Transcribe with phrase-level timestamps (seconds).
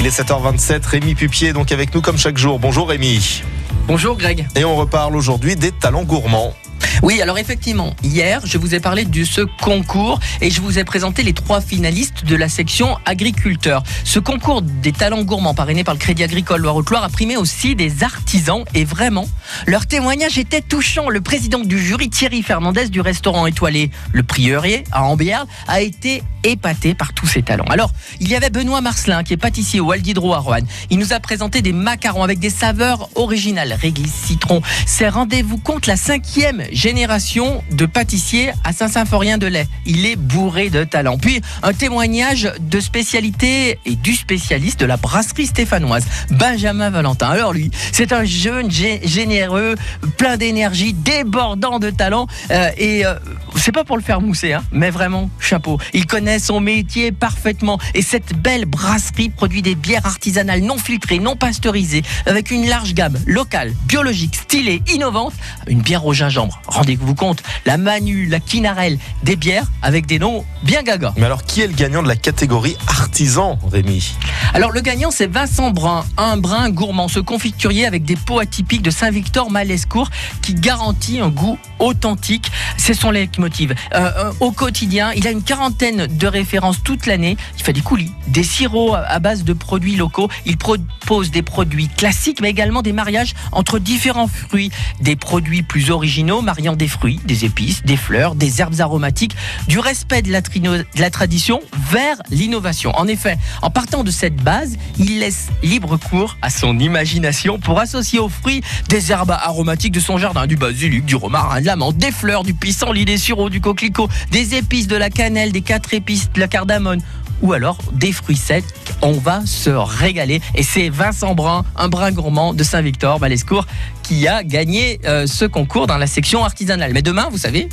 [0.00, 2.58] Il est 7h27, Rémi Pupier donc avec nous comme chaque jour.
[2.58, 3.42] Bonjour Rémi.
[3.86, 4.48] Bonjour Greg.
[4.56, 6.54] Et on reparle aujourd'hui des talents gourmands.
[7.02, 10.84] Oui, alors effectivement, hier, je vous ai parlé de ce concours et je vous ai
[10.84, 13.82] présenté les trois finalistes de la section agriculteur.
[14.04, 18.04] Ce concours des talents gourmands parrainé par le Crédit Agricole Loire-Haute-Loire a primé aussi des
[18.04, 19.26] artisans et vraiment,
[19.66, 21.08] leur témoignage était touchant.
[21.08, 26.22] Le président du jury, Thierry Fernandez du restaurant étoilé Le Prieuré à Ambière, a été
[26.44, 27.64] épaté par tous ces talents.
[27.70, 30.66] Alors, il y avait Benoît Marcelin qui est pâtissier au Aldidro à Rouen.
[30.90, 34.60] Il nous a présenté des macarons avec des saveurs originales, réglisse, citron.
[34.84, 39.68] C'est rendez-vous compte la cinquième génération de pâtissiers à Saint-Symphorien-de-Lay.
[39.86, 41.18] Il est bourré de talent.
[41.18, 47.28] Puis un témoignage de spécialité et du spécialiste de la brasserie stéphanoise, Benjamin Valentin.
[47.28, 49.76] Alors lui, c'est un jeune généreux,
[50.18, 52.26] plein d'énergie, débordant de talent.
[52.50, 53.14] Euh, et euh,
[53.56, 55.78] c'est pas pour le faire mousser, hein, mais vraiment chapeau.
[55.94, 57.78] Il connaît son métier parfaitement.
[57.94, 62.94] Et cette belle brasserie produit des bières artisanales non filtrées, non pasteurisées, avec une large
[62.94, 65.34] gamme locale, biologique, stylée, innovante.
[65.68, 70.46] Une bière au gingembre rendez-vous compte, la Manu, la Kinarelle, des bières avec des noms
[70.62, 71.12] bien gaga.
[71.18, 74.14] Mais alors, qui est le gagnant de la catégorie artisan, Rémi?
[74.54, 78.80] Alors, le gagnant, c'est Vincent Brun, un brin gourmand, ce confiturier avec des pots atypiques
[78.80, 80.08] de Saint-Victor-Malescourt
[80.40, 82.50] qui garantit un goût authentique.
[82.78, 83.74] C'est son leitmotiv.
[83.94, 87.36] Euh, euh, au quotidien, il a une quarantaine de références toute l'année.
[87.58, 90.30] Il fait des coulis, des sirops à base de produits locaux.
[90.46, 94.70] Il propose des produits classiques, mais également des mariages entre différents fruits,
[95.02, 99.36] des produits plus originaux, mariant des fruits, des épices, des fleurs, des herbes aromatiques,
[99.68, 102.92] du respect de la, tradition vers l'innovation.
[102.96, 107.80] En effet, en partant de cette base, il laisse libre cours à son imagination pour
[107.80, 111.76] associer aux fruits des herbes aromatiques de son jardin, du basilic, du romarin, de la
[111.76, 115.62] menthe, des fleurs, du pissenlit, des sureaux, du coquelicot, des épices, de la cannelle, des
[115.62, 117.02] quatre épices, de la cardamone
[117.42, 118.64] ou alors des fruits secs.
[119.02, 120.40] On va se régaler.
[120.54, 123.66] Et c'est Vincent Brun, un brin gourmand de Saint-Victor, Malescourt,
[124.02, 126.92] qui a gagné euh, ce concours dans la section artisanale.
[126.92, 127.68] Mais demain, vous savez,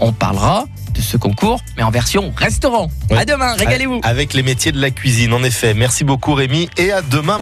[0.00, 2.90] on parlera de ce concours, mais en version restaurant.
[3.16, 4.00] À demain, régalez-vous.
[4.02, 5.74] Avec les métiers de la cuisine, en effet.
[5.74, 7.22] Merci beaucoup Rémi et à demain.